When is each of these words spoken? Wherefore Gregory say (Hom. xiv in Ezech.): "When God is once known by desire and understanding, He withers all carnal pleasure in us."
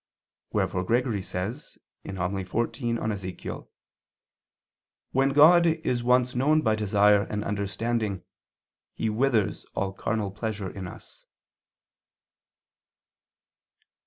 Wherefore 0.51 0.83
Gregory 0.83 1.21
say 1.21 1.41
(Hom. 2.07 2.33
xiv 2.33 2.81
in 2.81 2.97
Ezech.): 3.11 3.67
"When 5.11 5.29
God 5.29 5.67
is 5.67 6.03
once 6.03 6.33
known 6.33 6.63
by 6.63 6.73
desire 6.73 7.21
and 7.21 7.43
understanding, 7.43 8.23
He 8.95 9.11
withers 9.11 9.63
all 9.75 9.93
carnal 9.93 10.31
pleasure 10.31 10.71
in 10.71 10.87
us." 10.87 11.27